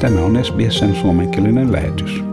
[0.00, 2.24] Tämä on SBSn suomenkielinen lähetys.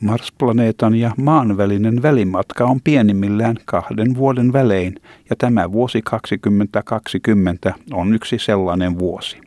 [0.00, 4.94] Mars-planeetan ja maan välinen välimatka on pienimmillään kahden vuoden välein,
[5.30, 9.40] ja tämä vuosi 2020 on yksi sellainen vuosi.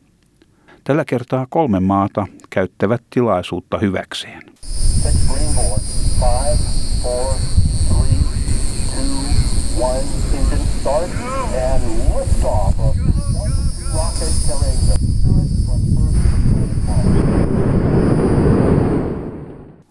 [0.84, 4.42] Tällä kertaa kolme maata käyttävät tilaisuutta hyväkseen.
[6.20, 6.58] Five,
[7.04, 7.34] four,
[7.88, 8.20] three,
[8.96, 10.04] two, one,
[10.82, 11.10] start,
[11.72, 11.84] and
[12.16, 12.96] liftoff of
[13.94, 15.03] rocket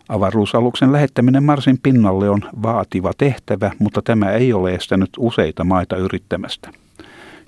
[0.08, 6.70] Avaruusaluksen lähettäminen Marsin pinnalle on vaativa tehtävä, mutta tämä ei ole estänyt useita maita yrittämästä.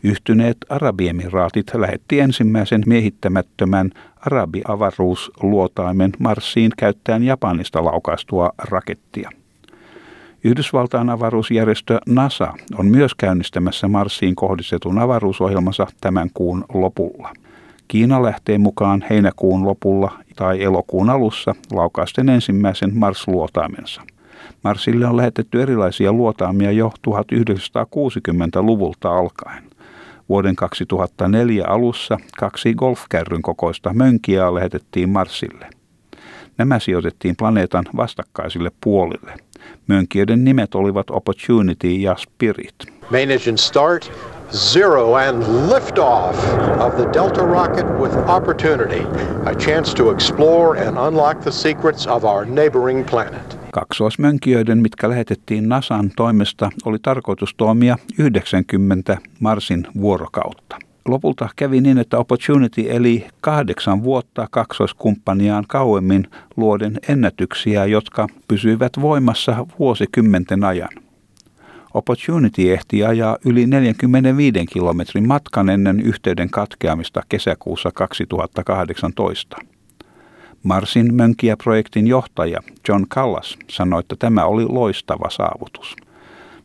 [0.03, 3.91] Yhtyneet Arabiemiraatit lähetti ensimmäisen miehittämättömän
[4.27, 9.31] arabiavaruusluotaimen Marsiin käyttäen Japanista laukaistua rakettia.
[10.45, 17.33] Yhdysvaltain avaruusjärjestö NASA on myös käynnistämässä Marsiin kohdistetun avaruusohjelmansa tämän kuun lopulla.
[17.89, 24.03] Kiina lähtee mukaan heinäkuun lopulla tai elokuun alussa laukausten ensimmäisen Mars-luotaamensa.
[24.65, 29.65] Marsille on lähetetty erilaisia luotaamia jo 1960-luvulta alkaen.
[30.29, 35.71] Vuoden 2004 alussa kaksi golfkärryn kokoista mönkiä lähetettiin Marsille.
[36.59, 39.35] Nämä sijoitettiin planeetan vastakkaisille puolille.
[39.87, 42.75] Mönkijöiden nimet olivat Opportunity ja Spirit.
[43.11, 44.13] Main engine start,
[44.53, 46.35] zero and liftoff
[46.79, 49.01] of the Delta rocket with opportunity,
[49.47, 53.59] a chance to explore and unlock the secrets of our neighboring planet.
[53.73, 60.77] Kaksoismönkijöiden, mitkä lähetettiin NASAn toimesta, oli tarkoitus toimia 90 Marsin vuorokautta.
[61.09, 69.67] Lopulta kävi niin, että Opportunity eli kahdeksan vuotta kaksoiskumppaniaan kauemmin luoden ennätyksiä, jotka pysyivät voimassa
[69.79, 71.04] vuosikymmenten ajan.
[71.95, 79.57] Opportunity ehti ajaa yli 45 kilometrin matkan ennen yhteyden katkeamista kesäkuussa 2018.
[80.63, 85.97] Marsin mönkiä-projektin johtaja John Callas sanoi, että tämä oli loistava saavutus.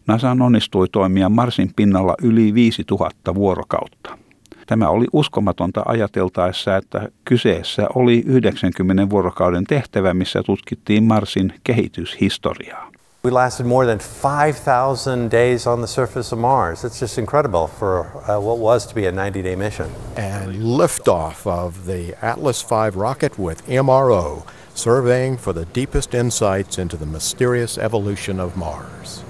[0.07, 4.17] NASA onnistui toimia Marsin pinnalla yli 5000 vuorokautta.
[4.65, 12.88] Tämä oli uskomatonta ajateltaessa, että kyseessä oli 90 vuorokauden tehtävä, missä tutkittiin Marsin kehityshistoriaa.
[13.21, 16.85] We lasted more than 5,000 days on the surface of Mars.
[16.85, 19.91] It's just incredible for uh, what was to be a 90 day mission.
[20.15, 24.43] And liftoff of the Atlas V rocket with MRO,
[24.73, 29.25] surveying for the deepest insights into the mysterious evolution of Mars.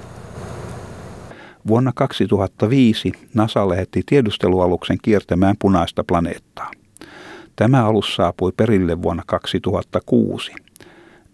[1.67, 6.71] Vuonna 2005 NASA lähetti tiedustelualuksen kiertämään punaista planeettaa.
[7.55, 10.51] Tämä alus saapui perille vuonna 2006.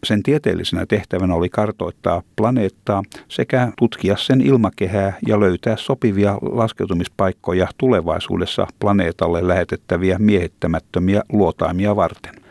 [0.06, 8.68] Sen tieteellisenä tehtävänä oli kartoittaa planeettaa sekä tutkia sen ilmakehää ja löytää sopivia laskeutumispaikkoja tulevaisuudessa
[8.80, 12.45] planeetalle lähetettäviä miehittämättömiä luotaimia varten.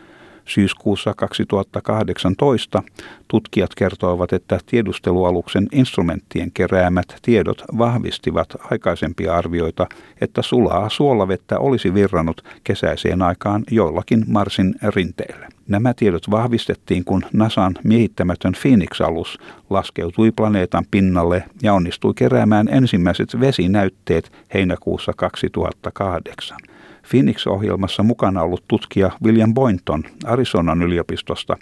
[0.45, 2.83] Syyskuussa 2018
[3.29, 9.87] tutkijat kertoivat, että tiedustelualuksen instrumenttien keräämät tiedot vahvistivat aikaisempia arvioita,
[10.21, 15.49] että sulaa suolavettä olisi virrannut kesäiseen aikaan joillakin Marsin rinteillä.
[15.69, 19.39] Nämä tiedot vahvistettiin, kun NASAn miehittämätön Phoenix-alus
[19.71, 26.57] laskeutui planeetan pinnalle ja onnistui keräämään ensimmäiset vesinäytteet heinäkuussa 2008.
[27.05, 31.57] Phoenix-ohjelmassa mukana ollut tutkija William Boynton Arizonan yliopistosta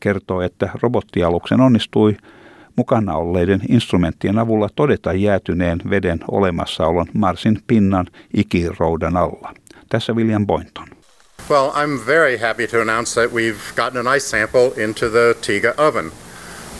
[0.00, 2.16] kertoo, että robottialuksen onnistui
[2.76, 9.54] mukana olleiden instrumenttien avulla todeta jäätyneen veden olemassaolon Marsin pinnan ikiroudan alla.
[9.88, 10.88] Tässä William Boynton.
[11.50, 15.74] Well, I'm very happy to announce that we've gotten an ice sample into the Tiga
[15.76, 16.10] oven.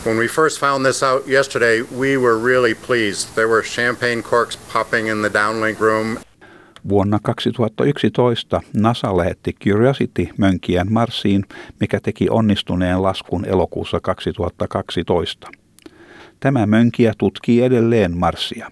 [0.06, 3.34] When we first found this out yesterday, we were really pleased.
[3.34, 6.18] There were champagne corks popping in the downlink room.
[6.88, 11.44] Vuonna 2011 NASA lähetti Curiosity-mönkijän Marsiin,
[11.80, 15.48] mikä teki onnistuneen laskun elokuussa 2012.
[16.40, 18.70] Tämä mönkiä tutkii edelleen Marsia.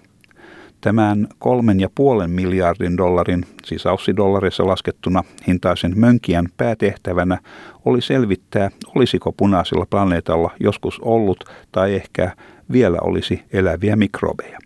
[0.81, 7.39] Tämän kolmen ja puolen miljardin dollarin, siis aussidollareissa laskettuna hintaisen mönkijän päätehtävänä
[7.85, 12.37] oli selvittää, olisiko punaisella planeetalla joskus ollut tai ehkä
[12.73, 14.59] vielä olisi eläviä mikrobeja.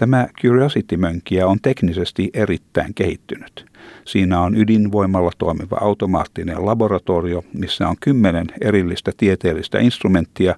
[0.00, 3.66] Tämä Curiosity-mönkiä on teknisesti erittäin kehittynyt.
[4.04, 10.54] Siinä on ydinvoimalla toimiva automaattinen laboratorio, missä on kymmenen erillistä tieteellistä instrumenttia,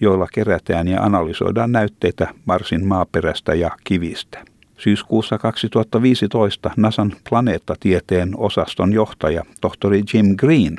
[0.00, 4.44] joilla kerätään ja analysoidaan näytteitä Marsin maaperästä ja kivistä.
[4.78, 10.76] Syyskuussa 2015 NASAn planeettatieteen osaston johtaja, tohtori Jim Green,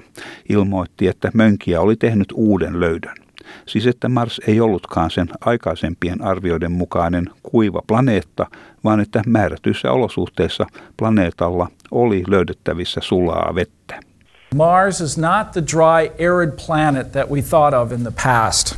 [0.50, 3.25] ilmoitti, että mönkiä oli tehnyt uuden löydön.
[3.65, 8.45] Siis että Mars ei ollutkaan sen aikaisempien arvioiden mukainen kuiva planeetta,
[8.83, 10.65] vaan että määrätyissä olosuhteissa
[10.97, 14.00] planeetalla oli löydettävissä sulaa vettä.
[14.56, 18.75] Mars is not the dry, arid planet that we thought of in the past.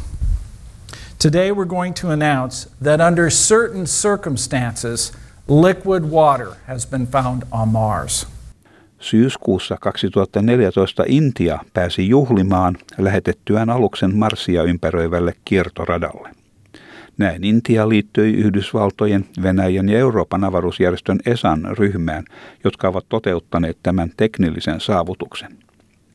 [1.20, 5.14] Today we're going to announce that under certain circumstances,
[5.48, 8.26] liquid water has been found on Mars.
[9.00, 16.30] Syyskuussa 2014 Intia pääsi juhlimaan lähetettyään aluksen Marsia ympäröivälle kiertoradalle.
[17.18, 22.26] Näin Intia liittyi Yhdysvaltojen, Venäjän ja Euroopan avaruusjärjestön ESAN ryhmään,
[22.64, 25.58] jotka ovat toteuttaneet tämän teknillisen saavutuksen.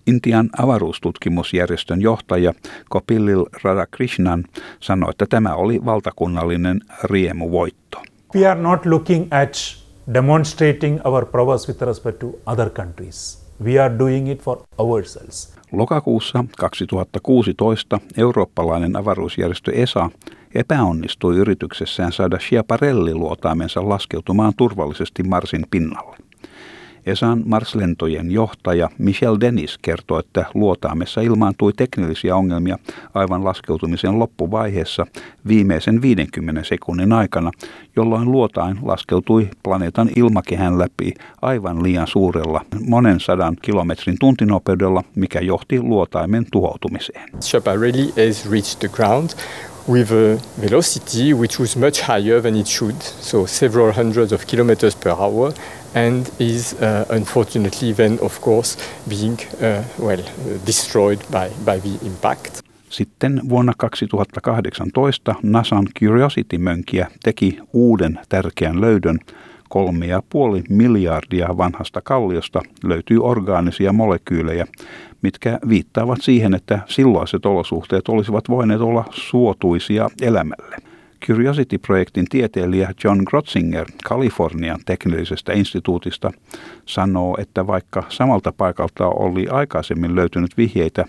[0.06, 2.52] Intian avaruustutkimusjärjestön johtaja
[2.88, 4.44] Kopillil Radhakrishnan
[4.80, 8.02] sanoi, että tämä oli valtakunnallinen riemuvoitto.
[8.34, 9.81] We are not looking at
[10.14, 13.42] demonstrating our prowess with respect to other countries.
[13.64, 15.54] We are doing it for ourselves.
[15.72, 20.10] Lokakuussa 2016 eurooppalainen avaruusjärjestö ESA
[20.54, 26.16] epäonnistui yrityksessään saada Schiaparelli-luotaamensa laskeutumaan turvallisesti Marsin pinnalle.
[27.06, 32.78] ESAn Mars-lentojen johtaja Michel Dennis kertoo, että luotaamessa ilmaantui teknillisiä ongelmia
[33.14, 35.06] aivan laskeutumisen loppuvaiheessa
[35.48, 37.50] viimeisen 50 sekunnin aikana,
[37.96, 45.80] jolloin luotain laskeutui planeetan ilmakehän läpi aivan liian suurella monen sadan kilometrin tuntinopeudella, mikä johti
[45.80, 47.30] luotaimen tuhoutumiseen.
[47.40, 49.30] Schiaparelli has reached the ground
[49.88, 54.96] with a velocity which was much higher than it should, so several hundreds of kilometers
[54.96, 55.52] per hour,
[55.94, 58.78] and is uh, unfortunately then, of course,
[59.08, 60.22] being uh, well
[60.66, 62.62] destroyed by, by the impact.
[62.88, 69.18] Sitten vuonna 2018 NASAn Curiosity-mönkiä teki uuden tärkeän löydön.
[69.68, 74.66] Kolme ja puoli miljardia vanhasta kalliosta löytyy orgaanisia molekyylejä,
[75.22, 80.91] mitkä viittaavat siihen, että silloiset olosuhteet olisivat voineet olla suotuisia elämälle.
[81.26, 86.30] Curiosity-projektin tieteilijä John Grotzinger Kalifornian teknillisestä instituutista
[86.86, 91.04] sanoo, että vaikka samalta paikalta oli aikaisemmin löytynyt vihjeitä,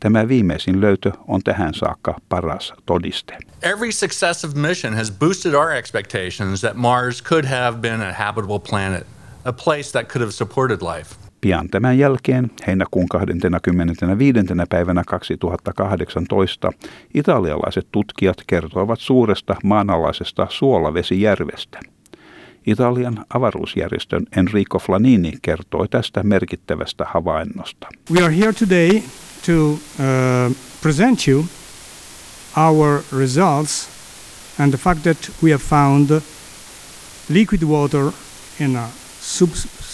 [0.00, 3.38] tämä viimeisin löytö on tähän saakka paras todiste.
[3.62, 9.06] Every successive mission has boosted our expectations that Mars could have been a habitable planet,
[9.44, 11.17] a place that could have supported life.
[11.40, 14.38] Pian tämän jälkeen, heinäkuun 25.
[14.68, 16.70] päivänä 2018,
[17.14, 21.80] italialaiset tutkijat kertoivat suuresta maanalaisesta suolavesijärvestä.
[22.66, 27.86] Italian avaruusjärjestön Enrico Flanini kertoi tästä merkittävästä havainnosta.
[28.12, 29.02] We are here today
[29.46, 29.78] to uh,
[30.82, 31.44] present you
[32.56, 33.88] our results
[34.58, 36.22] and the fact that we have found
[37.28, 38.12] liquid water
[38.60, 38.88] in a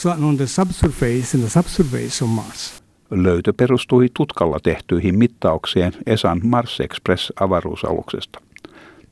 [0.06, 2.82] on the subsurface, the subsurface of Mars.
[3.10, 8.40] Löytö perustui tutkalla tehtyihin mittaukseen ESAn Mars Express-avaruusaluksesta.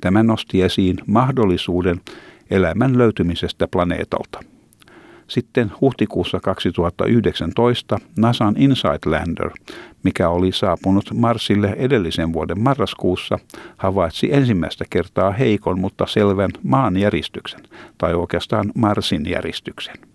[0.00, 2.00] Tämä nosti esiin mahdollisuuden
[2.50, 4.40] elämän löytymisestä planeetalta.
[5.28, 9.50] Sitten huhtikuussa 2019 NASAn Insight Lander,
[10.02, 13.38] mikä oli saapunut Marsille edellisen vuoden marraskuussa,
[13.76, 17.60] havaitsi ensimmäistä kertaa heikon, mutta selvän maanjäristyksen,
[17.98, 20.12] tai oikeastaan Marsin järistyksen.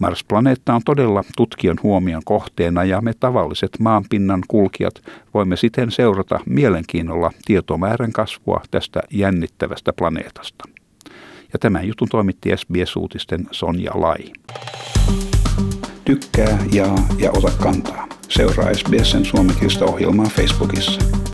[0.00, 4.94] Mars-planeetta on todella tutkijan huomion kohteena ja me tavalliset maanpinnan kulkijat
[5.34, 10.64] voimme siten seurata mielenkiinnolla tietomäärän kasvua tästä jännittävästä planeetasta.
[11.52, 14.32] Ja tämän jutun toimitti SBS-uutisten Sonja Lai.
[16.04, 18.06] Tykkää, jaa ja ota kantaa.
[18.28, 21.29] Seuraa SBSn suomenkielistä ohjelmaa Facebookissa.